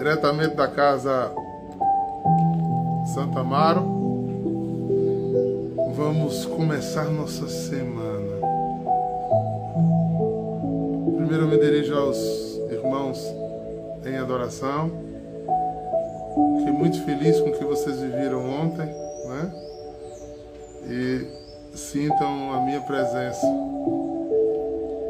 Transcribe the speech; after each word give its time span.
diretamente 0.00 0.54
da 0.54 0.66
casa 0.66 1.30
Santa 3.12 3.40
Amaro. 3.40 3.82
Vamos 5.94 6.46
começar 6.46 7.04
nossa 7.04 7.46
semana. 7.46 8.40
Primeiro 11.16 11.44
eu 11.44 11.48
me 11.48 11.58
dirijo 11.58 11.94
aos 11.94 12.16
irmãos 12.70 13.22
em 14.06 14.16
adoração. 14.16 14.90
Fiquei 16.60 16.72
muito 16.72 17.04
feliz 17.04 17.38
com 17.38 17.50
o 17.50 17.52
que 17.52 17.64
vocês 17.64 18.00
viveram 18.00 18.48
ontem, 18.48 18.86
né? 18.86 19.52
E 20.88 21.76
sintam 21.76 22.54
a 22.54 22.60
minha 22.62 22.80
presença. 22.80 23.46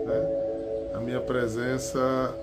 Né? 0.04 0.94
A 0.96 0.98
minha 0.98 1.20
presença 1.20 2.34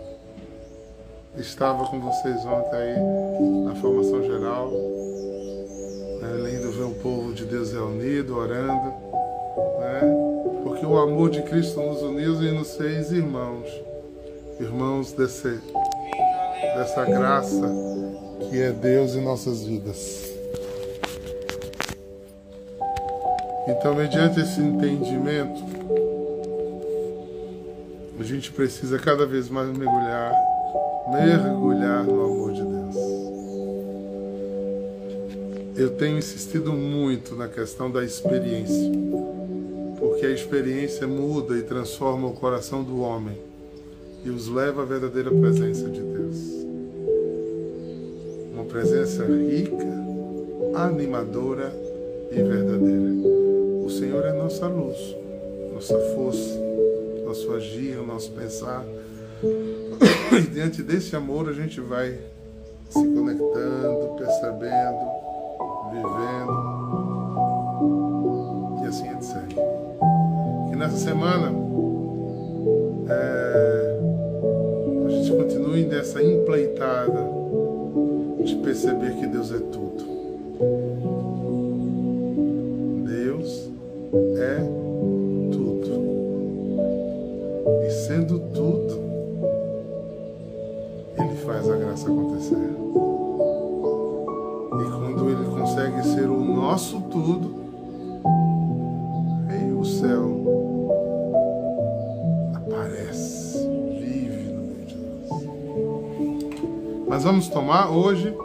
estava 1.39 1.85
com 1.85 1.99
vocês 1.99 2.45
ontem 2.45 2.75
aí 2.75 3.63
na 3.65 3.75
formação 3.75 4.23
geral. 4.23 4.71
É 6.23 6.35
lindo 6.37 6.71
ver 6.71 6.83
o 6.83 6.95
povo 6.95 7.33
de 7.33 7.45
Deus 7.45 7.71
reunido, 7.71 8.37
orando, 8.37 8.93
né? 9.79 10.01
Porque 10.63 10.85
o 10.85 10.97
amor 10.97 11.29
de 11.29 11.41
Cristo 11.43 11.79
nos 11.79 12.01
uniu 12.01 12.41
e 12.43 12.51
nos 12.51 12.75
fez 12.75 13.11
irmãos, 13.11 13.67
irmãos 14.59 15.13
desse, 15.13 15.59
dessa 16.75 17.05
graça 17.05 17.71
que 18.49 18.61
é 18.61 18.71
Deus 18.71 19.15
em 19.15 19.23
nossas 19.23 19.63
vidas. 19.63 20.27
Então, 23.67 23.93
mediante 23.93 24.39
esse 24.39 24.59
entendimento, 24.61 25.61
a 28.19 28.23
gente 28.23 28.51
precisa 28.51 28.97
cada 28.97 29.25
vez 29.25 29.49
mais 29.49 29.69
mergulhar 29.69 30.46
mergulhar 31.11 32.03
no 32.03 32.23
amor 32.23 32.53
de 32.53 32.61
Deus. 32.61 32.95
Eu 35.75 35.91
tenho 35.91 36.17
insistido 36.17 36.73
muito 36.73 37.35
na 37.35 37.47
questão 37.47 37.89
da 37.89 38.03
experiência, 38.03 38.91
porque 39.99 40.25
a 40.25 40.31
experiência 40.31 41.07
muda 41.07 41.57
e 41.57 41.61
transforma 41.61 42.27
o 42.27 42.33
coração 42.33 42.83
do 42.83 42.99
homem 42.99 43.37
e 44.25 44.29
os 44.29 44.47
leva 44.47 44.81
à 44.81 44.85
verdadeira 44.85 45.31
presença 45.31 45.87
de 45.87 46.01
Deus. 46.01 46.37
Uma 48.53 48.65
presença 48.65 49.23
rica, 49.23 49.87
animadora 50.75 51.71
e 52.31 52.35
verdadeira. 52.35 53.11
O 53.85 53.89
Senhor 53.89 54.25
é 54.25 54.33
nossa 54.33 54.67
luz, 54.67 54.97
nossa 55.73 55.97
força, 56.15 56.59
nosso 57.23 57.51
agir, 57.53 57.95
nosso 57.97 58.31
pensar 58.31 58.83
e 60.37 60.41
diante 60.41 60.81
desse 60.83 61.15
amor 61.15 61.49
a 61.49 61.53
gente 61.53 61.79
vai 61.81 62.17
se 62.89 62.93
conectando, 62.93 64.15
percebendo, 64.17 65.11
vivendo 65.91 66.77
e 68.83 68.87
assim 68.87 69.09
etc. 69.09 69.35
E 70.71 70.75
nessa 70.75 70.97
semana 70.97 71.51
é, 73.09 73.99
a 75.05 75.09
gente 75.09 75.31
continue 75.31 75.85
nessa 75.85 76.21
empleitada 76.21 77.37
de 78.43 78.55
perceber 78.57 79.13
que 79.15 79.27
Deus 79.27 79.51
é 79.51 79.59
tudo. 79.59 80.16
Tudo, 97.23 97.55
o 99.79 99.85
céu 99.85 100.43
aparece, 102.55 103.59
vive 103.99 104.51
no 104.51 104.61
meio 104.61 104.85
de 104.85 104.95
nós. 104.95 105.43
Mas 107.07 107.23
vamos 107.23 107.47
tomar 107.47 107.89
hoje, 107.89 108.35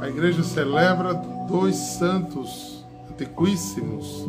a 0.00 0.08
igreja 0.08 0.42
celebra 0.42 1.14
dois 1.48 1.76
santos 1.76 2.84
antiquíssimos, 3.10 4.26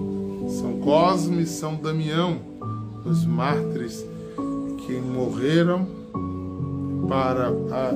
São 0.60 0.80
Cosme 0.80 1.44
e 1.44 1.48
São 1.48 1.76
Damião, 1.76 2.38
dois 3.04 3.26
mártires 3.26 4.06
que 4.86 4.94
morreram 4.94 5.88
para 7.08 7.48
a, 7.48 7.94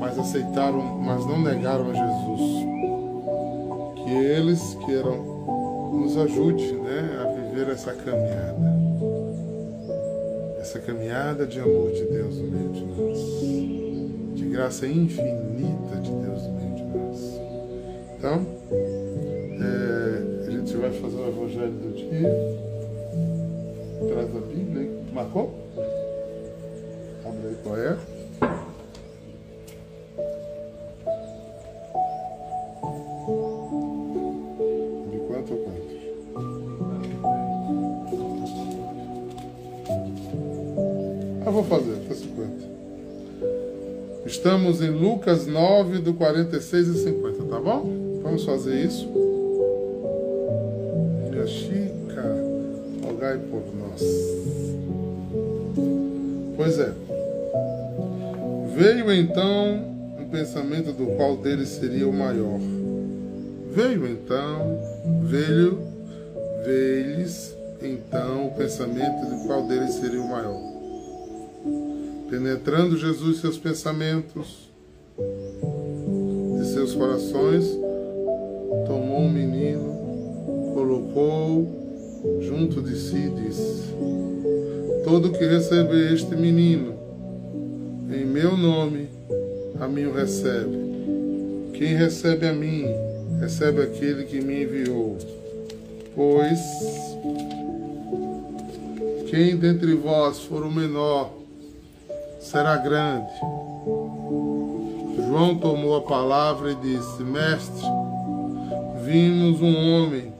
mas 0.00 0.18
aceitaram, 0.18 0.82
mas 0.98 1.24
não 1.26 1.40
negaram 1.40 1.90
a 1.90 1.94
Jesus. 1.94 2.57
Que 4.08 4.14
eles 4.14 4.74
queiram 4.86 5.22
nos 5.92 6.16
ajude, 6.16 6.72
né, 6.72 7.20
a 7.20 7.26
viver 7.26 7.70
essa 7.70 7.92
caminhada, 7.92 8.74
essa 10.58 10.78
caminhada 10.78 11.46
de 11.46 11.60
amor 11.60 11.92
de 11.92 12.04
Deus 12.04 12.38
no 12.38 12.48
meio 12.48 12.70
de 12.70 12.84
nós, 12.86 13.18
de 14.34 14.44
graça 14.46 14.86
infinita 14.86 15.96
de 16.00 16.10
Deus 16.10 16.42
no 16.42 16.52
meio 16.54 16.74
de 16.74 16.84
nós. 16.84 17.40
Então, 18.16 18.46
é, 19.60 20.46
a 20.46 20.50
gente 20.52 20.74
vai 20.78 20.90
fazer 20.90 21.16
o 21.16 21.28
Evangelho 21.28 21.72
do 21.72 21.94
dia. 21.94 22.30
Traz 24.08 24.34
a 24.34 24.40
Bíblia, 24.40 24.84
hein? 24.84 25.02
Marcou? 25.12 25.54
Abre 27.26 27.46
aí 27.46 27.56
qual 27.62 27.76
é. 27.76 28.17
Ah, 41.48 41.50
vou 41.50 41.64
fazer, 41.64 41.92
até 41.92 42.14
50. 42.14 42.50
Estamos 44.26 44.82
em 44.82 44.90
Lucas 44.90 45.46
9, 45.46 46.00
do 46.00 46.12
46 46.12 46.88
e 46.88 47.04
50, 47.04 47.44
tá 47.44 47.58
bom? 47.58 48.20
Vamos 48.22 48.44
fazer 48.44 48.84
isso. 48.84 49.08
Minha 51.30 51.46
Chica, 51.46 52.36
rogai 53.02 53.38
por 53.38 53.62
nós. 53.74 54.02
Pois 56.54 56.78
é. 56.78 56.92
Veio 58.76 59.10
então 59.10 59.86
um 60.20 60.28
pensamento 60.30 60.92
do 60.92 61.16
qual 61.16 61.38
deles 61.38 61.70
seria 61.70 62.06
o 62.06 62.12
maior. 62.12 62.60
Veio 63.72 64.06
então, 64.06 64.78
veio, 65.22 65.78
veio-lhes 66.62 67.56
então 67.80 68.48
o 68.48 68.50
pensamento 68.50 69.24
do 69.30 69.46
qual 69.46 69.66
deles 69.66 69.94
seria 69.94 70.20
o 70.20 70.28
maior. 70.28 70.67
Penetrando 72.30 72.96
Jesus 72.96 73.40
seus 73.40 73.56
pensamentos, 73.56 74.70
de 76.58 76.66
seus 76.66 76.94
corações, 76.94 77.64
tomou 78.86 79.20
um 79.20 79.32
menino, 79.32 80.72
colocou 80.74 81.66
junto 82.40 82.82
de 82.82 82.96
si 82.96 83.16
e 83.16 83.30
disse: 83.30 83.94
Todo 85.04 85.32
que 85.32 85.44
receber 85.46 86.12
este 86.12 86.36
menino, 86.36 86.94
em 88.12 88.26
meu 88.26 88.56
nome, 88.56 89.08
a 89.80 89.88
mim 89.88 90.04
o 90.04 90.12
recebe. 90.12 90.76
Quem 91.72 91.94
recebe 91.94 92.46
a 92.46 92.52
mim, 92.52 92.84
recebe 93.40 93.80
aquele 93.80 94.24
que 94.24 94.40
me 94.42 94.64
enviou. 94.64 95.16
Pois 96.14 96.58
quem 99.30 99.56
dentre 99.56 99.94
vós 99.94 100.40
for 100.40 100.62
o 100.62 100.70
menor, 100.70 101.37
será 102.48 102.78
grande. 102.78 103.30
João 105.26 105.56
tomou 105.56 105.96
a 105.96 106.00
palavra 106.00 106.72
e 106.72 106.74
disse: 106.76 107.22
Mestre, 107.22 107.84
vimos 109.04 109.60
um 109.60 109.76
homem 109.76 110.32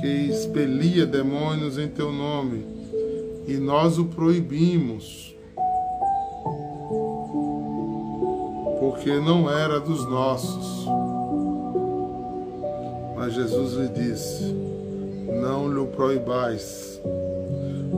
que 0.00 0.06
expelia 0.06 1.06
demônios 1.06 1.78
em 1.78 1.88
teu 1.88 2.12
nome, 2.12 2.66
e 3.46 3.54
nós 3.56 3.98
o 3.98 4.04
proibimos, 4.04 5.34
porque 8.78 9.18
não 9.18 9.50
era 9.50 9.80
dos 9.80 10.06
nossos. 10.10 10.86
Mas 13.16 13.32
Jesus 13.32 13.72
lhe 13.74 13.88
disse: 13.88 14.44
Não 15.40 15.72
lhe 15.72 15.86
proibais, 15.86 17.00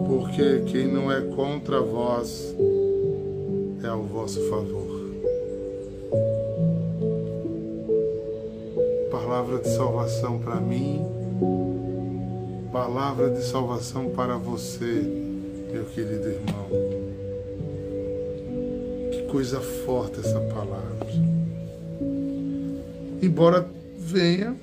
porque 0.06 0.62
quem 0.66 0.86
não 0.86 1.10
é 1.10 1.20
contra 1.22 1.80
vós 1.80 2.54
é 3.82 3.88
ao 3.88 4.02
vosso 4.02 4.40
favor. 4.48 5.02
Palavra 9.10 9.58
de 9.58 9.68
salvação 9.68 10.38
para 10.38 10.60
mim, 10.60 11.04
palavra 12.72 13.30
de 13.30 13.42
salvação 13.42 14.10
para 14.10 14.36
você, 14.36 15.02
meu 15.72 15.84
querido 15.86 16.28
irmão. 16.28 16.68
Que 19.10 19.22
coisa 19.30 19.60
forte 19.60 20.20
essa 20.20 20.40
palavra. 20.40 21.08
Embora 23.20 23.66
venha 23.98 24.56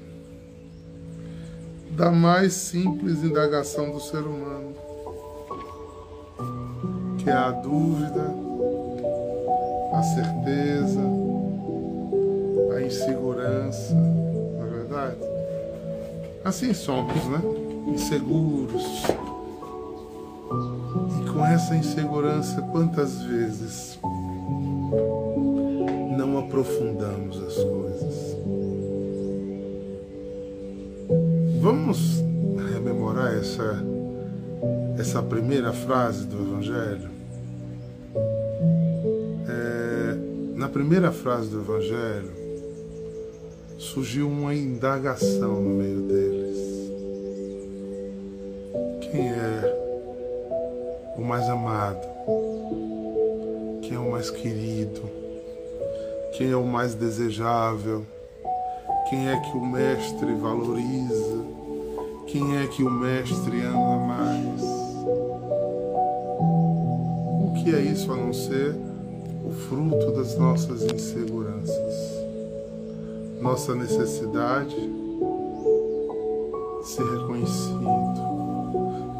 da 1.91 2.11
mais 2.11 2.53
simples 2.53 3.23
indagação 3.23 3.91
do 3.91 3.99
ser 3.99 4.19
humano, 4.19 4.73
que 7.17 7.29
é 7.29 7.33
a 7.33 7.51
dúvida, 7.51 8.48
a 9.99 10.03
certeza, 10.03 11.01
a 12.73 12.81
insegurança, 12.81 13.93
na 13.93 14.65
é 14.65 14.69
verdade? 14.69 15.17
Assim 16.45 16.73
somos, 16.73 17.21
né? 17.25 17.41
Inseguros. 17.85 19.03
E 21.19 21.29
com 21.29 21.45
essa 21.45 21.75
insegurança, 21.75 22.61
quantas 22.71 23.21
vezes 23.23 23.99
não 26.17 26.39
aprofundamos 26.39 27.37
as 27.43 27.55
coisas? 27.55 28.37
Vamos 31.59 32.23
rememorar 32.71 33.33
essa, 33.33 33.83
essa 34.97 35.21
primeira 35.21 35.73
frase 35.73 36.25
do 36.25 36.37
Evangelho? 36.39 37.18
Na 40.59 40.67
primeira 40.67 41.09
frase 41.09 41.47
do 41.47 41.61
Evangelho, 41.61 42.33
surgiu 43.77 44.27
uma 44.27 44.53
indagação 44.53 45.61
no 45.61 45.69
meio 45.69 46.01
deles. 46.01 46.57
Quem 48.99 49.29
é 49.29 51.13
o 51.15 51.21
mais 51.21 51.47
amado? 51.47 52.05
Quem 53.83 53.95
é 53.95 53.99
o 53.99 54.11
mais 54.11 54.29
querido? 54.29 55.01
Quem 56.33 56.51
é 56.51 56.57
o 56.57 56.65
mais 56.65 56.93
desejável? 56.93 58.05
Quem 59.09 59.29
é 59.29 59.39
que 59.39 59.55
o 59.55 59.65
mestre 59.65 60.33
valoriza? 60.33 61.39
Quem 62.27 62.57
é 62.57 62.67
que 62.67 62.83
o 62.83 62.91
mestre 62.91 63.61
ama 63.61 63.97
mais? 63.97 64.61
O 67.45 67.63
que 67.63 67.73
é 67.73 67.79
isso 67.79 68.11
a 68.11 68.17
não 68.17 68.33
ser 68.33 68.88
o 69.43 69.51
fruto 69.51 70.11
das 70.11 70.37
nossas 70.37 70.83
inseguranças? 70.83 72.19
Nossa 73.41 73.75
necessidade 73.75 74.75
de 74.75 76.87
ser 76.87 77.03
reconhecido, 77.03 77.79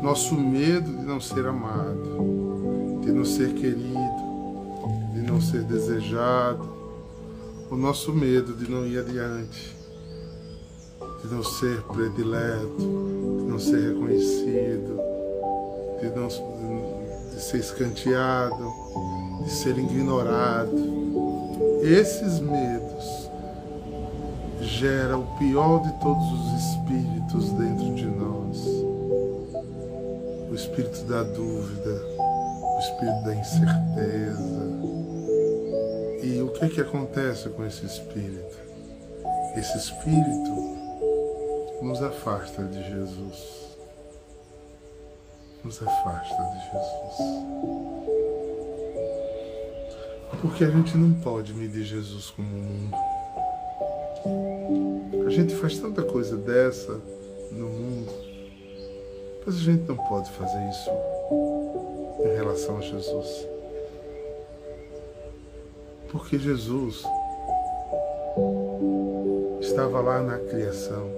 nosso 0.04 0.36
medo 0.36 0.92
de 0.92 1.06
não 1.06 1.19
ser 1.19 1.45
amado, 1.45 3.00
de 3.01 3.12
não 3.12 3.25
ser 3.25 3.54
querido, 3.54 3.94
de 5.13 5.21
não 5.21 5.39
ser 5.39 5.63
desejado, 5.63 6.68
o 7.69 7.75
nosso 7.75 8.13
medo 8.13 8.54
de 8.54 8.69
não 8.69 8.86
ir 8.86 9.00
adiante 9.00 9.80
de 11.24 11.33
não 11.33 11.44
ser 11.44 11.81
predileto, 11.83 12.77
de 12.77 13.51
não 13.51 13.60
ser 13.60 13.94
reconhecido, 13.94 15.00
de, 16.00 16.10
não, 16.16 16.27
de 16.27 17.42
ser 17.42 17.57
escanteado, 17.57 18.74
de 19.44 19.50
ser 19.52 19.78
ignorado. 19.78 20.76
Esses 21.82 22.40
medos 22.40 23.30
geram 24.62 25.24
o 25.24 25.38
pior 25.38 25.82
de 25.82 25.92
todos 26.00 26.26
os 26.32 26.62
espíritos 26.62 27.50
dentro 27.52 27.96
de 27.96 28.06
nós. 28.06 28.58
O 30.50 30.56
espírito 30.56 31.04
da 31.06 31.24
dúvida, 31.24 32.02
o 32.20 32.80
espírito 32.80 33.24
da 33.24 33.36
incerteza. 33.36 34.70
E 36.24 36.42
o 36.42 36.50
que, 36.50 36.66
é 36.66 36.70
que 36.70 36.82
acontece 36.82 37.50
com 37.50 37.66
esse 37.66 37.86
espírito? 37.86 38.58
Esse 39.56 39.78
espírito 39.78 40.70
nos 41.82 42.02
afasta 42.04 42.64
de 42.64 42.84
Jesus. 42.84 43.78
Nos 45.64 45.82
afasta 45.82 46.44
de 46.44 46.60
Jesus. 46.72 48.19
Porque 50.42 50.64
a 50.64 50.70
gente 50.70 50.98
não 50.98 51.14
pode 51.22 51.54
medir 51.54 51.84
Jesus 51.84 52.30
como 52.30 52.48
o 52.48 52.62
mundo. 52.62 52.96
A 55.26 55.30
gente 55.30 55.54
faz 55.56 55.78
tanta 55.78 56.02
coisa 56.02 56.38
dessa 56.38 57.00
no 57.52 57.68
mundo, 57.68 58.12
mas 59.46 59.56
a 59.56 59.60
gente 59.60 59.88
não 59.88 59.98
pode 59.98 60.32
fazer 60.32 60.70
isso 60.70 60.90
em 62.24 62.36
relação 62.36 62.78
a 62.78 62.82
Jesus. 62.82 63.48
Porque 66.12 66.40
Jesus 66.40 67.04
estava 69.60 70.00
lá 70.00 70.22
na 70.22 70.38
criação 70.40 71.12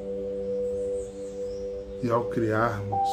e 2.03 2.09
ao 2.09 2.25
criarmos, 2.25 3.09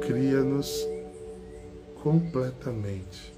cria-nos 0.00 0.95
completamente 2.06 3.34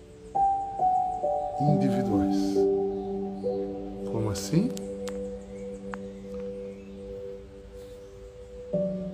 individuais. 1.59 2.37
Como 4.13 4.29
assim? 4.29 4.69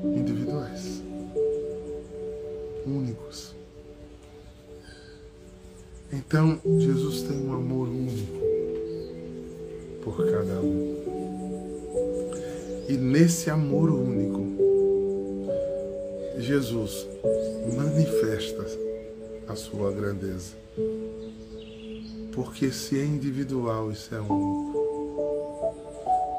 Individuais, 0.02 1.00
únicos. 2.84 3.54
Então, 6.12 6.58
Jesus 6.80 7.22
tem 7.22 7.46
um 7.46 7.52
amor 7.52 7.86
único 7.86 8.40
por 10.02 10.16
cada 10.32 10.60
um. 10.60 10.96
E 12.88 12.94
nesse 12.94 13.50
amor 13.50 13.88
único, 13.88 14.42
Jesus 16.40 17.06
manifesta 17.76 18.94
a 19.49 19.55
sua 19.55 19.93
grandeza. 19.93 20.55
Porque 22.32 22.70
se 22.70 22.99
é 22.99 23.05
individual, 23.05 23.91
isso 23.91 24.14
é 24.14 24.20
único. 24.20 24.75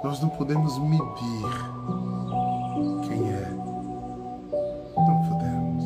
Nós 0.04 0.22
não 0.22 0.30
podemos 0.30 0.78
medir 0.80 1.02
quem 3.08 3.30
é. 3.32 3.50
Não 4.96 5.24
podemos. 5.30 5.86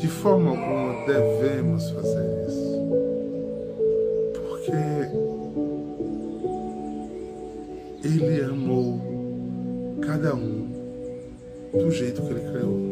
De 0.00 0.08
forma 0.08 0.50
alguma 0.50 1.06
devemos 1.06 1.90
fazer 1.90 2.46
isso. 2.48 2.70
Porque 4.34 4.72
Ele 8.06 8.44
amou 8.44 9.00
cada 10.02 10.34
um 10.34 10.68
do 11.72 11.90
jeito 11.90 12.22
que 12.22 12.28
ele 12.28 12.40
criou. 12.50 12.89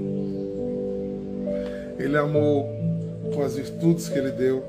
Ele 1.98 2.16
amou 2.16 2.68
com 3.34 3.42
as 3.42 3.56
virtudes 3.56 4.08
que 4.08 4.18
ele 4.18 4.30
deu, 4.30 4.64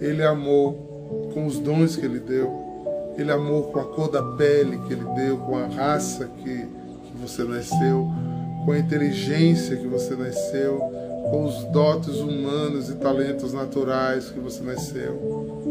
ele 0.00 0.22
amou 0.22 1.30
com 1.32 1.46
os 1.46 1.58
dons 1.58 1.96
que 1.96 2.04
ele 2.04 2.20
deu, 2.20 2.52
ele 3.16 3.32
amou 3.32 3.64
com 3.64 3.80
a 3.80 3.84
cor 3.84 4.10
da 4.10 4.22
pele 4.22 4.78
que 4.86 4.92
ele 4.92 5.04
deu, 5.14 5.38
com 5.38 5.56
a 5.56 5.66
raça 5.66 6.28
que, 6.42 6.66
que 6.66 7.16
você 7.20 7.44
nasceu, 7.44 8.06
com 8.64 8.72
a 8.72 8.78
inteligência 8.78 9.76
que 9.76 9.86
você 9.86 10.14
nasceu, 10.14 10.78
com 11.30 11.44
os 11.44 11.64
dotes 11.64 12.16
humanos 12.16 12.88
e 12.90 12.94
talentos 12.96 13.52
naturais 13.52 14.30
que 14.30 14.38
você 14.38 14.62
nasceu. 14.62 15.66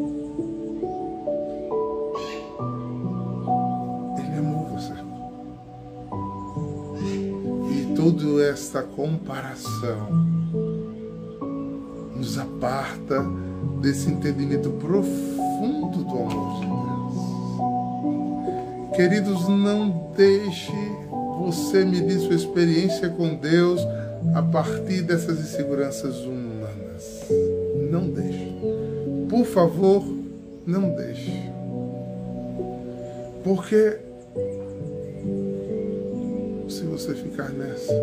toda 7.95 8.43
esta 8.43 8.83
comparação 8.83 10.35
aparta 12.38 13.25
desse 13.82 14.10
entendimento 14.10 14.70
profundo 14.72 16.04
do 16.04 16.18
amor 16.18 16.60
de 16.60 16.65
Deus. 16.68 17.15
Queridos, 18.96 19.48
não 19.48 20.12
deixe 20.15 20.72
você 21.39 21.84
medir 21.84 22.20
sua 22.20 22.36
experiência 22.36 23.10
com 23.10 23.36
Deus 23.36 23.82
a 24.34 24.42
partir 24.42 25.01
dessas 25.01 25.39
inseguranças 25.39 26.22
humanas. 26.22 27.25
Não 27.92 28.10
deixe. 28.10 28.56
Por 29.30 29.46
favor, 29.46 30.04
não 30.65 30.96
deixe. 30.96 31.51
Porque 33.44 34.00
você 36.96 37.13
ficar 37.13 37.50
nessa. 37.50 37.94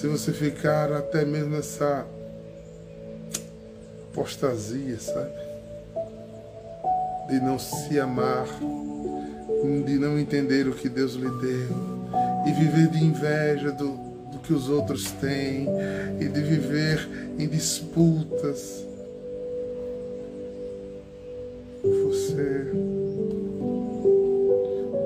Se 0.00 0.08
você 0.08 0.32
ficar 0.32 0.90
até 0.94 1.26
mesmo 1.26 1.50
nessa 1.50 2.06
apostasia, 4.08 4.98
sabe? 4.98 5.30
De 7.28 7.38
não 7.38 7.58
se 7.58 8.00
amar, 8.00 8.46
de 9.84 9.98
não 9.98 10.18
entender 10.18 10.66
o 10.66 10.72
que 10.72 10.88
Deus 10.88 11.12
lhe 11.12 11.28
deu 11.42 11.68
e 12.46 12.52
viver 12.52 12.88
de 12.88 13.04
inveja 13.04 13.72
do, 13.72 13.90
do 14.32 14.38
que 14.38 14.54
os 14.54 14.70
outros 14.70 15.10
têm 15.10 15.66
e 16.18 16.28
de 16.28 16.40
viver 16.40 17.06
em 17.38 17.46
disputas. 17.46 18.86
Você 21.84 22.72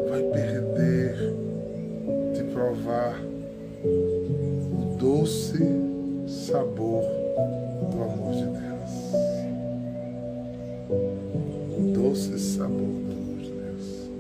vai 0.08 0.22
perder 0.22 1.16
de 2.32 2.44
provar 2.52 3.33
doce 5.24 5.56
sabor 6.28 7.02
do 7.80 8.02
amor 8.02 8.34
de 8.34 8.44
Deus. 8.44 8.92
Doce 11.94 12.38
sabor 12.38 12.76
do 12.76 13.10
amor 13.10 13.38
de 13.38 13.50
Deus. 13.50 14.10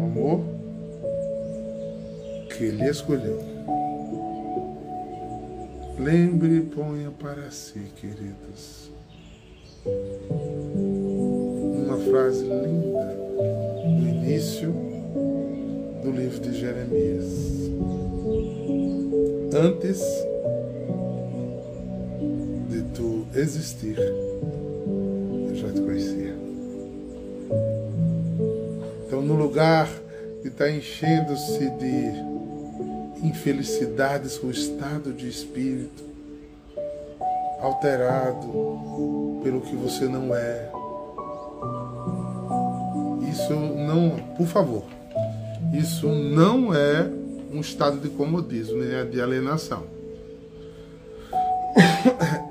O 0.00 0.04
amor 0.04 0.40
que 2.48 2.64
Ele 2.64 2.88
escolheu. 2.88 3.38
Lembre 5.98 6.56
e 6.56 6.60
ponha 6.62 7.10
para 7.10 7.50
si, 7.50 7.80
queridos, 7.96 8.90
uma 11.84 11.98
frase 11.98 12.44
linda 12.44 13.14
no 13.84 14.08
início 14.08 14.72
do 16.02 16.10
livro 16.10 16.40
de 16.40 16.58
Jeremias. 16.58 17.67
Antes 19.50 19.98
de 22.68 22.82
tu 22.94 23.26
existir, 23.34 23.98
eu 23.98 25.54
já 25.54 25.72
te 25.72 25.80
conhecia. 25.80 26.34
Então, 29.06 29.22
no 29.22 29.34
lugar 29.34 29.88
de 30.42 30.48
estar 30.48 30.70
enchendo-se 30.70 31.70
de 31.70 33.26
infelicidades 33.26 34.36
com 34.36 34.48
o 34.48 34.50
estado 34.50 35.14
de 35.14 35.28
espírito 35.28 36.04
alterado 37.60 39.40
pelo 39.42 39.62
que 39.62 39.74
você 39.74 40.04
não 40.04 40.34
é. 40.34 40.70
Isso 43.30 43.54
não, 43.54 44.10
por 44.36 44.46
favor, 44.46 44.84
isso 45.72 46.06
não 46.06 46.74
é 46.74 47.17
um 47.52 47.60
estado 47.60 47.98
de 47.98 48.08
comodismo, 48.08 48.78
nem 48.78 49.10
de 49.10 49.20
alienação. 49.20 49.84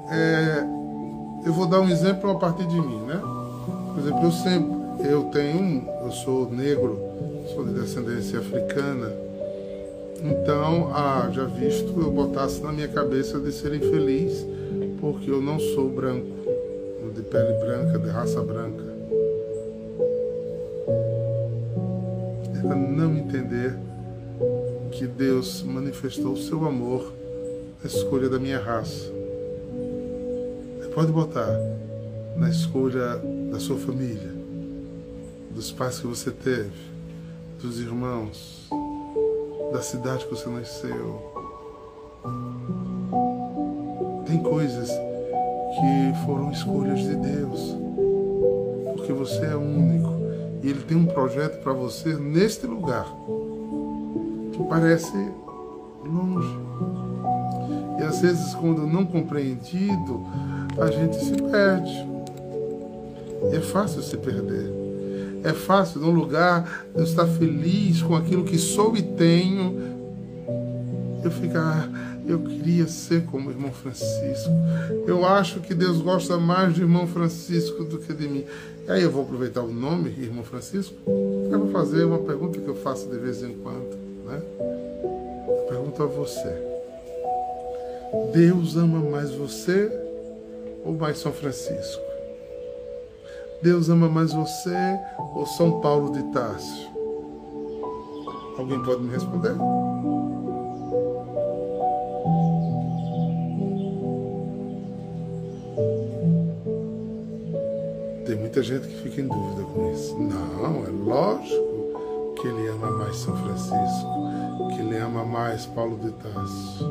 É, 0.10 0.64
eu 1.46 1.52
vou 1.52 1.66
dar 1.66 1.82
um 1.82 1.90
exemplo 1.90 2.32
a 2.32 2.36
partir 2.36 2.66
de 2.66 2.80
mim, 2.80 3.02
né? 3.02 3.22
Por 3.94 4.00
exemplo, 4.00 4.24
eu 4.24 4.32
sempre, 4.32 5.10
eu 5.10 5.24
tenho, 5.26 5.86
eu 6.02 6.12
sou 6.12 6.50
negro, 6.50 6.98
sou 7.54 7.66
de 7.66 7.74
descendência 7.74 8.40
africana, 8.40 9.12
então, 10.24 10.90
ah, 10.94 11.30
já 11.32 11.46
visto, 11.46 11.94
eu 12.02 12.10
botasse 12.10 12.62
na 12.62 12.72
minha 12.72 12.88
cabeça 12.88 13.40
de 13.40 13.52
ser 13.52 13.76
infeliz 13.76 14.46
porque 15.00 15.30
eu 15.30 15.42
não 15.42 15.60
sou 15.60 15.90
branco, 15.90 16.26
de 17.14 17.22
pele 17.22 17.54
branca, 17.54 18.00
de 18.00 18.10
raça 18.10 18.42
branca. 18.42 18.84
Era 22.64 22.76
não 22.76 23.16
entender 23.16 23.76
que 24.98 25.06
Deus 25.06 25.62
manifestou 25.62 26.34
o 26.34 26.38
seu 26.38 26.66
amor 26.66 27.14
na 27.80 27.88
escolha 27.88 28.28
da 28.28 28.40
minha 28.40 28.60
raça. 28.60 29.14
Pode 30.92 31.12
botar 31.12 31.56
na 32.36 32.50
escolha 32.50 33.22
da 33.52 33.60
sua 33.60 33.78
família, 33.78 34.34
dos 35.52 35.72
pais 35.72 36.00
que 36.00 36.08
você 36.08 36.32
teve, 36.32 36.72
dos 37.62 37.80
irmãos, 37.80 38.68
da 39.72 39.84
cidade 39.84 40.26
que 40.26 40.32
você 40.32 40.50
nasceu. 40.50 41.32
Tem 44.26 44.42
coisas 44.42 44.90
que 44.90 46.26
foram 46.26 46.52
escolhas 46.52 47.02
de 47.02 47.16
Deus, 47.16 47.76
porque 48.96 49.14
você 49.14 49.46
é 49.46 49.56
único 49.56 50.10
e 50.64 50.70
Ele 50.72 50.82
tem 50.82 50.98
um 50.98 51.06
projeto 51.06 51.62
para 51.62 51.74
você 51.74 52.16
neste 52.16 52.66
lugar 52.66 53.06
que 54.58 54.64
parece 54.64 55.16
longe. 56.04 56.58
E 58.00 58.04
às 58.04 58.22
vezes, 58.22 58.54
quando 58.56 58.86
não 58.88 59.06
compreendido, 59.06 60.26
a 60.80 60.88
gente 60.92 61.16
se 61.24 61.34
perde. 61.42 62.06
E 63.52 63.56
é 63.56 63.62
fácil 63.62 64.02
se 64.02 64.18
perder. 64.18 64.74
É 65.44 65.54
fácil, 65.54 66.02
num 66.02 66.12
lugar, 66.12 66.88
eu 66.96 67.04
estar 67.04 67.26
feliz 67.26 68.02
com 68.02 68.16
aquilo 68.16 68.44
que 68.44 68.58
sou 68.58 68.98
e 68.98 69.02
tenho, 69.02 69.76
eu 71.24 71.32
ficar, 71.32 71.90
eu 72.28 72.40
queria 72.40 72.88
ser 72.88 73.24
como 73.26 73.50
o 73.50 73.52
irmão 73.52 73.72
Francisco. 73.72 74.52
Eu 75.06 75.26
acho 75.26 75.60
que 75.60 75.74
Deus 75.74 76.02
gosta 76.02 76.38
mais 76.38 76.74
do 76.74 76.82
irmão 76.82 77.08
Francisco 77.08 77.84
do 77.84 78.00
que 78.00 78.14
de 78.14 78.28
mim. 78.28 78.44
E 78.88 78.92
aí 78.92 79.04
eu 79.04 79.12
vou 79.12 79.24
aproveitar 79.24 79.62
o 79.62 79.72
nome, 79.72 80.10
irmão 80.10 80.44
Francisco, 80.44 80.96
vou 81.06 81.70
fazer 81.72 82.04
uma 82.04 82.20
pergunta 82.20 82.60
que 82.60 82.68
eu 82.68 82.76
faço 82.76 83.08
de 83.08 83.18
vez 83.18 83.44
em 83.44 83.54
quando. 83.54 84.07
Né? 84.28 84.42
pergunto 85.70 86.04
a 86.04 86.06
você. 86.06 86.54
Deus 88.34 88.76
ama 88.76 89.00
mais 89.00 89.32
você 89.32 89.90
ou 90.84 90.94
mais 90.94 91.18
São 91.18 91.32
Francisco? 91.32 92.02
Deus 93.62 93.90
ama 93.90 94.10
mais 94.10 94.34
você 94.34 95.00
ou 95.34 95.46
São 95.46 95.80
Paulo 95.80 96.12
de 96.12 96.24
Tarso? 96.34 96.92
Alguém 98.58 98.82
pode 98.84 99.02
me 99.02 99.12
responder? 99.12 99.56
Tem 108.26 108.36
muita 108.36 108.62
gente 108.62 108.88
que 108.88 109.04
fica 109.04 109.22
em 109.22 109.28
dúvida 109.28 109.64
com 109.74 109.92
isso. 109.94 110.18
Não, 110.20 110.86
é 110.86 110.90
lógico 110.90 111.77
que 112.40 112.48
ele 112.48 112.68
ama 112.68 112.92
mais 112.92 113.16
São 113.18 113.36
Francisco, 113.36 114.70
que 114.70 114.82
ele 114.82 114.98
ama 114.98 115.26
mais 115.26 115.66
Paulo 115.66 115.98
de 115.98 116.12
Tarso. 116.14 116.86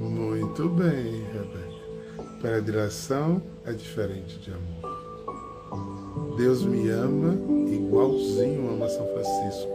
Muito 0.00 0.68
bem. 0.70 1.24
Predileção 2.44 3.40
é 3.64 3.72
diferente 3.72 4.38
de 4.38 4.50
amor. 4.50 6.36
Deus 6.36 6.62
me 6.62 6.90
ama 6.90 7.32
igualzinho 7.72 8.70
ama 8.70 8.86
São 8.86 9.06
Francisco. 9.06 9.72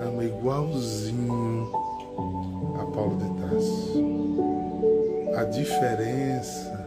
Ama 0.00 0.24
igualzinho 0.24 1.70
a 2.80 2.86
Paulo 2.86 3.18
de 3.18 3.40
Tarso. 3.40 4.02
A 5.36 5.44
diferença 5.44 6.83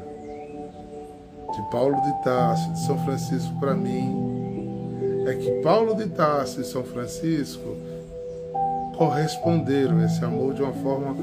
de 1.58 1.72
Paulo 1.72 2.00
de 2.02 2.24
Tarso 2.24 2.72
de 2.72 2.80
São 2.80 3.04
Francisco 3.04 3.60
para 3.60 3.74
mim 3.74 5.26
é 5.28 5.34
que 5.34 5.52
Paulo 5.62 5.96
de 5.96 6.08
Tarso 6.08 6.62
e 6.62 6.64
São 6.64 6.84
Francisco 6.84 7.76
corresponderam 8.96 9.98
a 9.98 10.06
esse 10.06 10.24
amor 10.24 10.54
de 10.54 10.62
uma 10.62 10.74
forma 10.74 11.16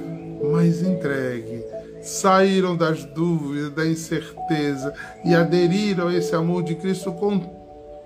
mais 0.50 0.82
entregue, 0.82 1.64
saíram 2.02 2.76
das 2.76 3.04
dúvidas, 3.04 3.72
da 3.72 3.86
incerteza 3.86 4.92
e 5.24 5.34
aderiram 5.34 6.08
a 6.08 6.14
esse 6.14 6.34
amor 6.34 6.64
de 6.64 6.74
Cristo 6.74 7.12
com 7.12 7.38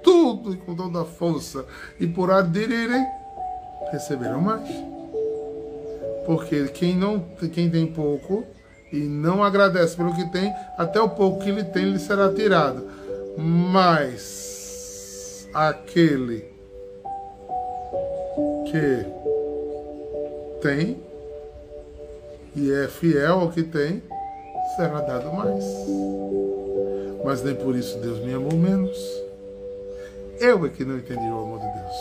tudo 0.02 0.52
e 0.52 0.56
com 0.58 0.76
toda 0.76 1.00
a 1.00 1.04
força. 1.04 1.64
E 1.99 2.06
por 2.06 2.30
aderirem, 2.30 3.04
receberam 3.90 4.40
mais. 4.40 4.68
Porque 6.26 6.68
quem, 6.68 6.94
não, 6.94 7.20
quem 7.52 7.70
tem 7.70 7.87
pouco 7.87 8.44
e 8.92 8.99
não 8.99 9.45
agradece 9.45 9.97
pelo 9.97 10.14
que 10.14 10.30
tem, 10.30 10.52
até 10.76 11.00
o 11.00 11.09
pouco 11.09 11.42
que 11.42 11.49
ele 11.50 11.64
tem 11.64 11.90
lhe 11.90 11.99
será 11.99 12.33
tirado. 12.33 12.87
Mas 13.37 15.49
aquele 15.54 16.45
que 18.71 19.07
tem 20.61 20.99
e 22.57 22.73
é 22.73 22.88
fiel 22.88 23.40
ao 23.40 23.50
que 23.50 23.62
tem, 23.62 24.02
será 24.76 25.00
dado 25.00 25.33
mais. 25.33 25.64
Mas 27.25 27.42
nem 27.42 27.54
por 27.54 27.75
isso 27.76 27.99
Deus 27.99 28.18
me 28.25 28.35
amou 28.35 28.54
menos. 28.54 28.99
Eu 30.40 30.66
é 30.66 30.68
que 30.68 30.85
não 30.85 30.97
entendi 30.97 31.28
o 31.28 31.40
amor 31.40 31.61
de 31.61 31.66
Deus. 31.66 31.97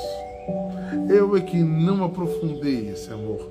Eu 1.09 1.35
é 1.35 1.41
que 1.41 1.57
não 1.57 2.05
aprofundei 2.05 2.89
esse 2.89 3.11
amor. 3.11 3.49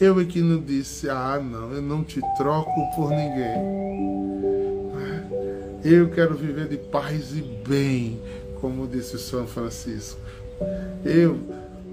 Eu 0.00 0.20
é 0.20 0.24
que 0.24 0.40
não 0.40 0.60
disse, 0.60 1.08
ah, 1.10 1.40
não, 1.42 1.72
eu 1.72 1.82
não 1.82 2.04
te 2.04 2.20
troco 2.36 2.70
por 2.94 3.10
ninguém. 3.10 3.78
Eu 5.84 6.08
quero 6.10 6.34
viver 6.34 6.68
de 6.68 6.76
paz 6.76 7.36
e 7.36 7.42
bem, 7.66 8.20
como 8.60 8.86
disse 8.86 9.18
São 9.18 9.46
Francisco. 9.46 10.20
Eu 11.04 11.38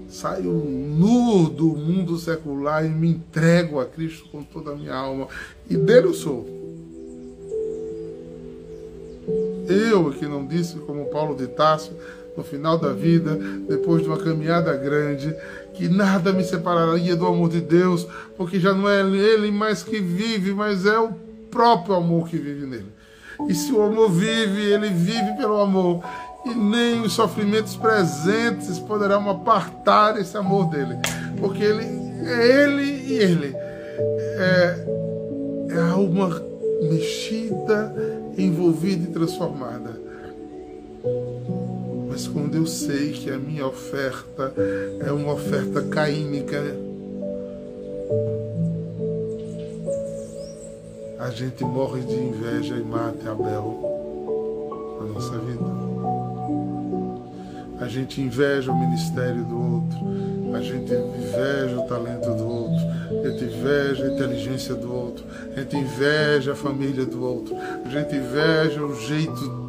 saio 0.08 0.52
nu 0.52 1.48
do 1.48 1.68
mundo 1.68 2.16
secular 2.18 2.84
e 2.84 2.88
me 2.88 3.08
entrego 3.08 3.80
a 3.80 3.86
Cristo 3.86 4.28
com 4.30 4.42
toda 4.42 4.72
a 4.72 4.76
minha 4.76 4.94
alma. 4.94 5.26
E 5.68 5.76
dele 5.76 6.06
eu 6.06 6.14
sou. 6.14 6.46
Eu 9.68 9.86
eu 10.06 10.12
que 10.12 10.26
não 10.26 10.46
disse, 10.46 10.76
como 10.78 11.06
Paulo 11.06 11.34
de 11.34 11.48
Tarso, 11.48 11.92
no 12.36 12.44
final 12.44 12.78
da 12.78 12.92
vida, 12.92 13.38
depois 13.68 14.02
de 14.02 14.08
uma 14.08 14.18
caminhada 14.18 14.76
grande, 14.76 15.34
que 15.74 15.88
nada 15.88 16.32
me 16.32 16.44
separaria 16.44 17.16
do 17.16 17.26
amor 17.26 17.48
de 17.48 17.60
Deus, 17.60 18.06
porque 18.36 18.60
já 18.60 18.74
não 18.74 18.88
é 18.88 19.00
Ele 19.00 19.50
mais 19.50 19.82
que 19.82 20.00
vive, 20.00 20.52
mas 20.52 20.84
é 20.84 20.98
o 20.98 21.12
próprio 21.50 21.94
amor 21.94 22.28
que 22.28 22.36
vive 22.36 22.66
nele. 22.66 22.96
E 23.48 23.54
se 23.54 23.72
o 23.72 23.82
amor 23.82 24.10
vive, 24.10 24.72
ele 24.72 24.88
vive 24.88 25.36
pelo 25.36 25.60
amor. 25.60 26.02
E 26.44 26.54
nem 26.54 27.02
os 27.02 27.12
sofrimentos 27.12 27.76
presentes 27.76 28.78
poderão 28.78 29.28
apartar 29.28 30.18
esse 30.18 30.36
amor 30.36 30.70
dele. 30.70 30.96
Porque 31.38 31.62
ele 31.62 31.84
é 32.24 32.62
ele 32.62 32.82
e 32.82 33.18
ele. 33.18 33.54
É, 34.38 34.86
é 35.70 35.78
a 35.78 35.90
alma 35.92 36.42
mexida, 36.82 37.94
envolvida 38.38 39.08
e 39.08 39.12
transformada. 39.12 40.05
Mas 42.16 42.26
quando 42.26 42.54
eu 42.54 42.64
sei 42.64 43.12
que 43.12 43.30
a 43.30 43.36
minha 43.36 43.66
oferta 43.66 44.50
é 45.04 45.12
uma 45.12 45.34
oferta 45.34 45.82
caínica, 45.82 46.56
a 51.18 51.28
gente 51.28 51.62
morre 51.62 52.00
de 52.00 52.14
inveja 52.14 52.74
e 52.74 52.82
mata 52.82 53.30
Abel 53.30 54.98
na 54.98 55.06
nossa 55.12 55.38
vida. 55.40 55.60
A 57.80 57.86
gente 57.86 58.22
inveja 58.22 58.72
o 58.72 58.80
ministério 58.80 59.44
do 59.44 59.74
outro, 59.74 60.56
a 60.56 60.62
gente 60.62 60.94
inveja 60.94 61.78
o 61.78 61.86
talento 61.86 62.34
do 62.34 62.48
outro, 62.48 62.86
a 63.10 63.28
gente 63.28 63.44
inveja 63.44 64.04
a 64.06 64.14
inteligência 64.14 64.74
do 64.74 64.90
outro, 64.90 65.22
a 65.54 65.60
gente 65.60 65.76
inveja 65.76 66.52
a 66.52 66.56
família 66.56 67.04
do 67.04 67.22
outro, 67.22 67.54
a 67.54 67.88
gente 67.90 68.16
inveja 68.16 68.82
o 68.82 68.98
jeito 69.02 69.65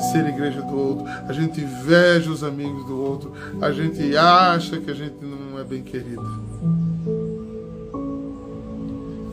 ser 0.00 0.26
igreja 0.26 0.62
do 0.62 0.76
outro, 0.76 1.04
a 1.06 1.32
gente 1.32 1.60
inveja 1.60 2.30
os 2.30 2.42
amigos 2.42 2.84
do 2.86 3.00
outro, 3.00 3.32
a 3.60 3.70
gente 3.72 4.16
acha 4.16 4.80
que 4.80 4.90
a 4.90 4.94
gente 4.94 5.16
não 5.22 5.58
é 5.58 5.64
bem 5.64 5.82
querido. 5.82 6.22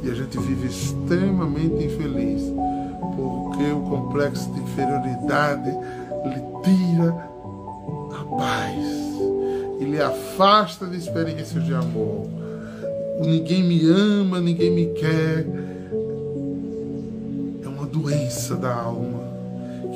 E 0.03 0.09
a 0.09 0.13
gente 0.13 0.38
vive 0.39 0.67
extremamente 0.67 1.83
infeliz, 1.83 2.43
porque 3.15 3.71
o 3.71 3.81
complexo 3.81 4.51
de 4.53 4.62
inferioridade 4.62 5.69
lhe 5.69 6.41
tira 6.63 7.09
a 8.12 8.38
paz 8.38 8.97
e 9.79 9.86
lhe 9.86 10.01
afasta 10.01 10.86
de 10.86 10.97
experiências 10.97 11.63
de 11.65 11.74
amor. 11.74 12.27
Ninguém 13.19 13.63
me 13.63 13.89
ama, 13.89 14.39
ninguém 14.39 14.71
me 14.71 14.86
quer. 14.93 15.45
É 17.63 17.67
uma 17.67 17.86
doença 17.86 18.55
da 18.55 18.74
alma 18.74 19.16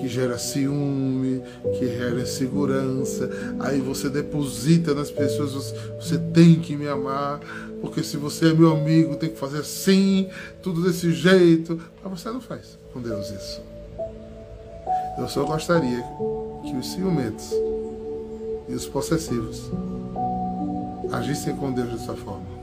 que 0.02 0.08
gera 0.08 0.40
ciúme, 0.40 1.44
que 1.78 1.86
gera 1.86 2.20
insegurança. 2.20 3.30
Aí 3.60 3.80
você 3.80 4.10
deposita 4.10 4.96
nas 4.96 5.12
pessoas, 5.12 5.74
você 6.00 6.18
tem 6.18 6.56
que 6.56 6.76
me 6.76 6.88
amar, 6.88 7.40
porque 7.80 8.02
se 8.02 8.18
você 8.18 8.50
é 8.50 8.54
meu 8.54 8.76
amigo, 8.76 9.16
tem 9.16 9.30
que 9.30 9.38
fazer 9.38 9.60
assim, 9.60 10.28
tudo 10.64 10.82
desse 10.82 11.12
jeito. 11.14 11.80
Mas 12.04 12.20
você 12.20 12.32
não 12.32 12.42
faz 12.42 12.80
com 12.92 13.00
Deus 13.00 13.30
isso. 13.30 13.62
Eu 15.20 15.28
só 15.30 15.46
gostaria 15.46 16.04
que 16.64 16.76
os 16.76 16.94
ciumentos 16.94 17.52
e 18.68 18.74
os 18.74 18.88
possessivos 18.88 19.70
agissem 21.12 21.56
com 21.56 21.72
Deus 21.72 21.92
dessa 21.92 22.16
forma. 22.16 22.61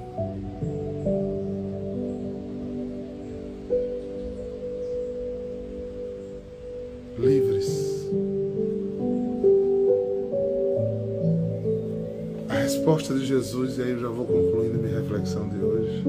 Resposta 13.09 13.15
de 13.15 13.27
Jesus, 13.27 13.79
e 13.79 13.83
aí 13.83 13.91
eu 13.91 13.99
já 13.99 14.09
vou 14.09 14.27
concluindo 14.27 14.79
minha 14.79 15.01
reflexão 15.01 15.49
de 15.49 15.57
hoje, 15.57 16.05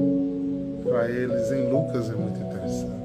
para 0.84 1.10
eles 1.10 1.50
em 1.50 1.70
Lucas 1.70 2.10
é 2.10 2.14
muito 2.14 2.38
interessante. 2.38 3.00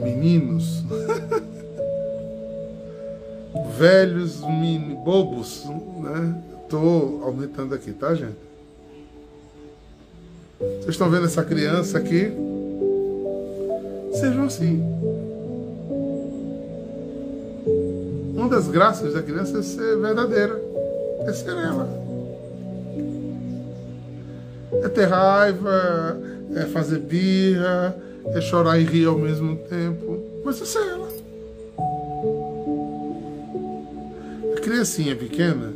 Meninos, 0.00 0.84
velhos, 3.76 4.40
mini, 4.40 4.94
bobos, 4.94 5.64
né? 6.00 6.42
Estou 6.62 7.22
aumentando 7.24 7.74
aqui, 7.74 7.92
tá, 7.92 8.14
gente? 8.14 8.36
Vocês 10.58 10.90
estão 10.90 11.10
vendo 11.10 11.26
essa 11.26 11.44
criança 11.44 11.98
aqui? 11.98 12.32
Sejam 14.12 14.44
assim. 14.44 15.11
Das 18.52 18.68
graças 18.68 19.14
da 19.14 19.22
criança 19.22 19.60
é 19.60 19.62
ser 19.62 19.96
verdadeira, 19.96 20.60
é 21.20 21.32
ser 21.32 21.52
ela. 21.52 21.88
É 24.82 24.88
ter 24.90 25.06
raiva, 25.06 26.20
é 26.54 26.66
fazer 26.66 26.98
birra, 26.98 27.96
é 28.26 28.40
chorar 28.42 28.78
e 28.78 28.84
rir 28.84 29.06
ao 29.06 29.16
mesmo 29.16 29.56
tempo, 29.56 30.22
mas 30.44 30.60
é 30.60 30.66
ser 30.66 30.86
ela. 30.86 31.08
A 34.54 34.60
criancinha 34.60 35.16
pequena, 35.16 35.72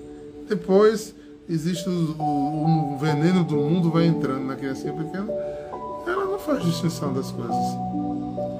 depois 0.46 1.14
existe 1.48 1.88
o, 1.88 2.14
o, 2.18 2.94
o, 2.94 2.98
veneno 2.98 3.42
do 3.42 3.56
mundo 3.56 3.90
vai 3.90 4.04
entrando 4.04 4.44
na 4.44 4.54
criancinha 4.54 4.92
pequena, 4.92 5.32
ela 6.06 6.26
não 6.26 6.38
faz 6.38 6.62
distinção 6.62 7.14
das 7.14 7.30
coisas. 7.30 7.56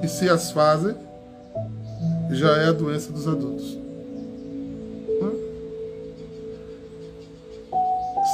E 0.01 0.07
se 0.07 0.27
as 0.27 0.51
fazem, 0.51 0.95
já 2.31 2.57
é 2.57 2.69
a 2.69 2.71
doença 2.71 3.11
dos 3.11 3.27
adultos. 3.27 3.86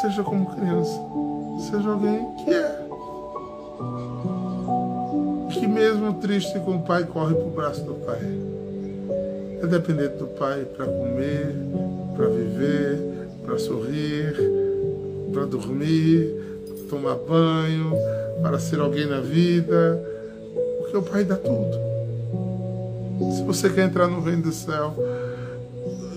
Seja 0.04 0.22
como 0.22 0.46
criança, 0.48 1.00
seja 1.72 1.92
alguém 1.92 2.28
que 2.44 2.54
é. 2.54 2.88
Que 5.50 5.66
mesmo 5.66 6.16
triste 6.16 6.60
com 6.60 6.76
o 6.76 6.82
pai, 6.82 7.06
corre 7.06 7.34
para 7.34 7.46
o 7.46 7.50
braço 7.50 7.86
do 7.86 7.94
pai. 7.94 8.20
É 9.62 9.66
dependente 9.66 10.18
do 10.18 10.28
pai 10.28 10.66
para 10.66 10.88
comer, 10.88 11.56
para 12.18 12.28
viver, 12.28 13.30
para 13.46 13.58
sorrir, 13.58 14.36
para 15.32 15.46
dormir, 15.46 16.36
para 16.68 16.90
tomar 16.90 17.16
banho, 17.16 17.94
para 18.42 18.60
ser 18.60 18.82
alguém 18.82 19.08
na 19.08 19.22
vida, 19.22 20.04
porque 20.80 20.98
o 20.98 21.02
Pai 21.02 21.24
dá 21.24 21.38
tudo. 21.38 21.80
Se 23.38 23.42
você 23.44 23.70
quer 23.70 23.86
entrar 23.86 24.10
no 24.10 24.20
reino 24.20 24.42
do 24.42 24.52
céu, 24.52 24.94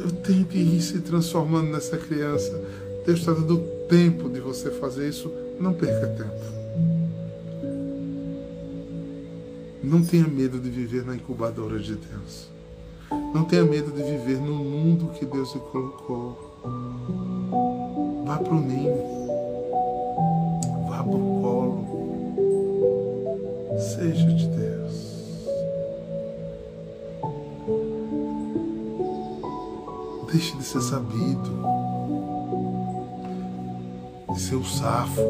eu 0.03 0.11
tenho 0.25 0.44
que 0.44 0.59
ir 0.59 0.83
se 0.83 0.99
transformando 1.03 1.70
nessa 1.70 1.96
criança. 1.96 2.53
Deus 3.07 3.20
está 3.20 3.31
dando 3.31 3.76
tempo 3.88 4.29
de 4.29 4.40
você 4.40 4.70
fazer 4.70 5.09
isso. 5.09 5.33
Não 5.59 5.72
perca 5.72 6.07
tempo. 6.09 6.57
Não 9.83 10.05
tenha 10.05 10.27
medo 10.27 10.59
de 10.59 10.68
viver 10.68 11.05
na 11.05 11.14
incubadora 11.14 11.79
de 11.79 11.94
Deus. 11.94 12.49
Não 13.33 13.44
tenha 13.44 13.64
medo 13.64 13.92
de 13.92 14.03
viver 14.03 14.40
no 14.40 14.55
mundo 14.55 15.12
que 15.12 15.25
Deus 15.25 15.55
lhe 15.55 15.61
colocou. 15.61 16.37
Vá 18.27 18.38
para 18.38 18.55
o 18.55 18.61
ninho. 18.61 18.96
Vá 20.88 21.05
para 21.05 21.16
o 21.16 21.40
colo. 21.40 21.87
Seja 23.79 24.27
de 24.27 24.49
Deus. 24.49 25.16
Deixe 30.33 30.57
de 30.57 30.64
ser 30.64 30.81
sabido. 30.81 31.76
De 34.37 34.42
ser 34.42 34.55
o 34.55 34.64
safo. 34.64 35.22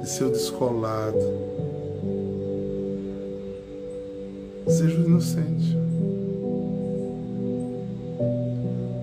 De 0.00 0.08
ser 0.08 0.24
o 0.24 0.30
descolado. 0.30 1.18
Seja 4.66 4.98
o 4.98 5.04
inocente. 5.04 5.76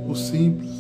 O 0.10 0.16
simples. 0.16 0.76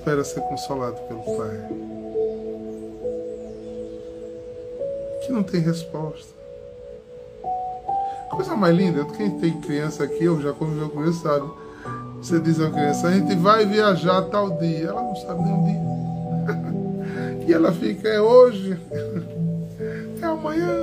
espera 0.00 0.24
ser 0.24 0.42
consolado 0.42 1.00
pelo 1.02 1.22
Pai. 1.22 1.99
Não 5.40 5.44
tem 5.44 5.60
resposta. 5.60 6.38
Coisa 8.30 8.54
mais 8.54 8.76
linda, 8.76 9.04
quem 9.16 9.30
tem 9.38 9.60
criança 9.60 10.04
aqui, 10.04 10.28
ou 10.28 10.40
já 10.40 10.52
conviveu 10.52 10.90
com 10.90 11.04
isso, 11.04 11.22
sabe? 11.22 11.48
Você 12.18 12.38
diz 12.38 12.58
uma 12.58 12.70
criança, 12.70 13.08
a 13.08 13.12
gente 13.12 13.34
vai 13.34 13.64
viajar 13.64 14.22
tal 14.22 14.58
dia. 14.58 14.88
Ela 14.88 15.02
não 15.02 15.16
sabe 15.16 15.42
nem 15.42 15.54
o 15.54 15.64
dia. 15.64 17.46
e 17.48 17.52
ela 17.52 17.72
fica, 17.72 18.08
é 18.08 18.20
hoje, 18.20 18.78
é 20.20 20.24
amanhã. 20.24 20.76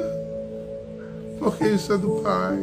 Porque 1.40 1.68
isso 1.68 1.94
é 1.94 1.98
do 1.98 2.10
Pai. 2.22 2.58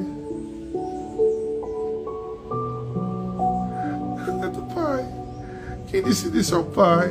É 4.43 4.49
do 4.49 4.63
Pai. 4.75 5.07
Quem 5.87 6.03
decide 6.03 6.41
isso 6.41 6.57
é 6.57 6.59
o 6.59 6.65
Pai. 6.65 7.11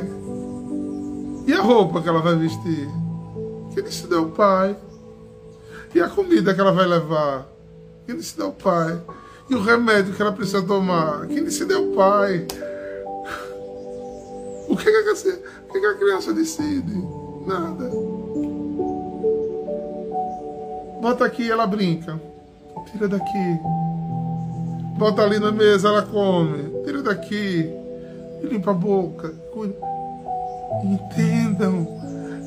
E 1.46 1.52
a 1.52 1.62
roupa 1.62 2.02
que 2.02 2.08
ela 2.08 2.20
vai 2.20 2.36
vestir? 2.36 3.03
Quem 3.74 3.82
decide 3.82 4.14
é 4.14 4.18
o 4.18 4.30
Pai. 4.30 4.76
E 5.92 6.00
a 6.00 6.08
comida 6.08 6.54
que 6.54 6.60
ela 6.60 6.72
vai 6.72 6.86
levar? 6.86 7.46
Quem 8.06 8.16
decide 8.16 8.42
é 8.42 8.44
o 8.44 8.52
Pai. 8.52 9.00
E 9.50 9.54
o 9.54 9.60
remédio 9.60 10.14
que 10.14 10.22
ela 10.22 10.32
precisa 10.32 10.62
tomar? 10.62 11.26
Quem 11.26 11.42
decide 11.42 11.74
é 11.74 11.76
o 11.76 11.92
Pai. 11.92 12.46
O 14.68 14.76
que, 14.76 14.88
é 14.88 15.02
que, 15.02 15.10
o 15.10 15.72
que, 15.72 15.78
é 15.78 15.80
que 15.80 15.86
a 15.86 15.94
criança 15.94 16.32
decide? 16.32 16.94
Nada. 17.46 17.90
Bota 21.00 21.24
aqui, 21.24 21.50
ela 21.50 21.66
brinca. 21.66 22.18
Tira 22.90 23.08
daqui. 23.08 23.60
Bota 24.96 25.22
ali 25.22 25.38
na 25.38 25.50
mesa, 25.50 25.88
ela 25.88 26.02
come. 26.02 26.82
Tira 26.84 27.02
daqui. 27.02 27.70
E 28.42 28.46
limpa 28.46 28.70
a 28.70 28.74
boca. 28.74 29.34
Entendam. 30.84 31.86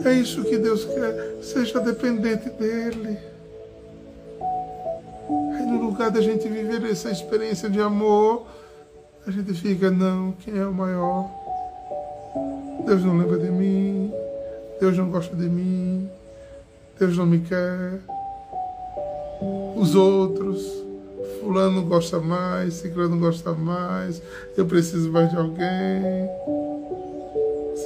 É 0.05 0.13
isso 0.13 0.43
que 0.43 0.57
Deus 0.57 0.85
quer. 0.85 1.37
Seja 1.41 1.79
dependente 1.79 2.49
dEle. 2.49 3.17
Aí 5.55 5.65
no 5.65 5.81
lugar 5.81 6.11
da 6.11 6.21
gente 6.21 6.47
viver 6.47 6.83
essa 6.89 7.09
experiência 7.09 7.69
de 7.69 7.81
amor, 7.81 8.47
a 9.25 9.31
gente 9.31 9.53
fica, 9.53 9.91
não, 9.91 10.33
quem 10.33 10.57
é 10.57 10.65
o 10.65 10.73
maior? 10.73 11.29
Deus 12.85 13.03
não 13.03 13.17
lembra 13.17 13.37
de 13.37 13.49
mim. 13.49 14.13
Deus 14.79 14.97
não 14.97 15.09
gosta 15.09 15.35
de 15.35 15.49
mim. 15.49 16.09
Deus 16.99 17.17
não 17.17 17.25
me 17.25 17.39
quer 17.39 17.99
os 19.75 19.95
outros. 19.95 20.87
Fulano 21.39 21.83
gosta 21.83 22.19
mais, 22.19 22.75
Ciclano 22.75 23.17
gosta 23.19 23.53
mais, 23.53 24.21
eu 24.57 24.65
preciso 24.65 25.11
mais 25.11 25.29
de 25.29 25.37
alguém. 25.37 26.29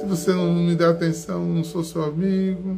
Se 0.02 0.08
você 0.08 0.32
não 0.32 0.52
me 0.52 0.74
dá 0.74 0.90
atenção, 0.90 1.44
não 1.44 1.62
sou 1.62 1.84
seu 1.84 2.02
amigo. 2.02 2.76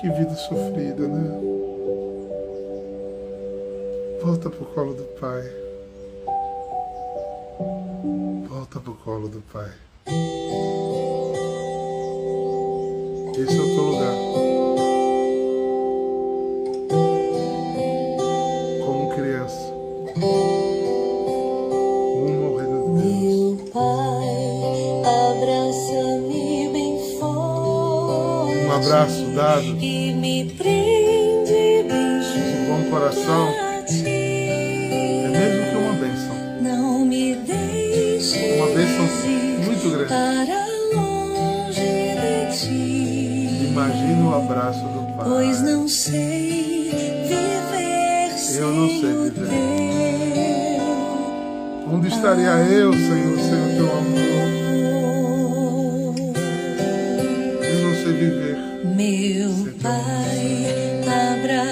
Que 0.00 0.08
vida 0.08 0.34
sofrida, 0.34 1.06
né? 1.06 1.40
Volta 4.22 4.48
pro 4.48 4.64
colo 4.64 4.94
do 4.94 5.04
Pai. 5.20 5.42
Volta 8.48 8.80
pro 8.80 8.94
colo 8.94 9.28
do 9.28 9.42
Pai. 9.52 9.70
Esse 13.36 13.58
é 13.58 13.60
o 13.60 13.74
teu 13.74 13.97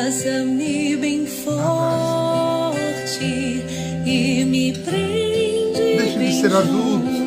abraça-me 0.07 0.97
bem 0.97 1.27
forte 1.27 2.75
e 4.07 4.45
me 4.45 4.73
prende. 4.73 5.97
Deixe 5.97 6.19
de 6.19 6.41
ser 6.41 6.55
adulto. 6.55 7.27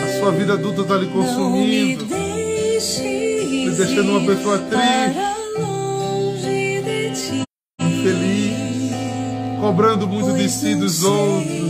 A, 0.00 0.04
a 0.04 0.18
sua 0.18 0.32
vida 0.32 0.54
adulta 0.54 0.80
está 0.82 0.96
lhe 0.96 1.06
consumindo, 1.06 2.04
me 2.06 3.70
deixando 3.70 4.18
uma 4.18 4.26
pessoa 4.26 4.58
triste, 4.58 5.14
infeliz, 7.80 8.90
cobrando 9.60 10.08
muito 10.08 10.32
de 10.36 10.48
si 10.48 10.74
dos 10.74 11.04
outros. 11.04 11.61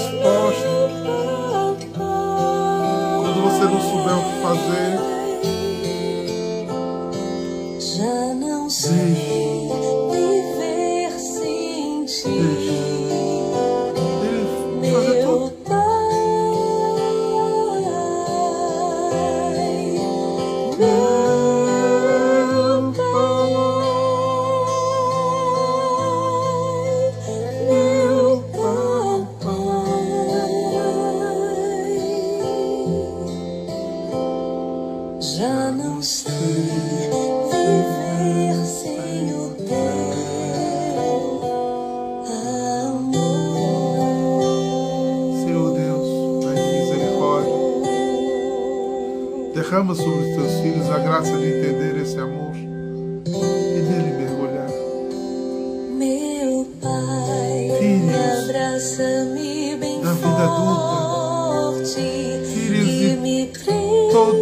resposta. 0.00 0.68
Quando 3.22 3.42
você 3.42 3.64
não 3.64 3.80
souber 3.80 4.18
o 4.18 4.24
que 4.24 4.42
fazer, 4.42 5.19
derrama 49.70 49.94
sobre 49.94 50.30
os 50.30 50.34
teus 50.34 50.60
filhos 50.62 50.90
a 50.90 50.98
graça 50.98 51.30
de 51.30 51.46
entender 51.46 51.96
esse 52.02 52.18
amor 52.18 52.56
e 52.56 53.80
dele 53.82 54.12
mergulhar. 54.18 54.68
Meu 55.96 56.66
Pai, 56.82 57.78
filhos, 57.78 59.28
me 59.32 59.76
bem 59.76 60.02
na 60.02 60.12
vida 60.12 60.42
adulta, 60.42 61.84
forte, 61.84 62.02
filhos 62.52 62.88
de 62.88 63.16
me 63.18 63.46
todo 64.10 64.39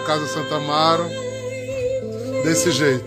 Casa 0.00 0.26
Santa 0.26 0.56
Amaro 0.56 1.04
desse 2.42 2.70
jeito. 2.70 3.04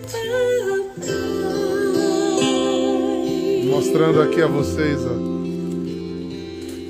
Mostrando 3.64 4.22
aqui 4.22 4.40
a 4.40 4.46
vocês, 4.46 5.00
ó. 5.04 5.28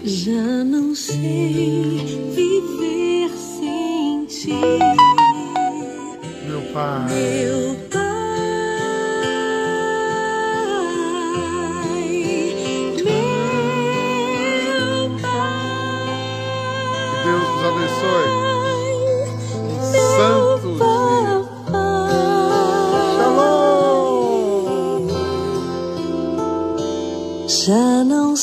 Já 0.05 0.65
não 0.65 0.95
sei 0.95 2.31
viver 2.35 3.31
sem 3.31 4.27
ti. 4.27 4.61
Pai. 4.61 4.85
Meu 6.47 6.63
Pai, 6.73 7.07
meu 7.09 7.81
Pai. 7.91 8.09
Que 17.11 17.17
Deus 17.25 17.49
nos 17.49 17.65
abençoe. 17.65 18.28
Já 27.69 28.03
não 28.03 28.35